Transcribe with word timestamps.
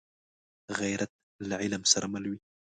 غیرت 0.79 1.11
له 1.49 1.55
علم 1.61 1.81
سره 1.91 2.05
مل 2.13 2.23
وي 2.29 2.39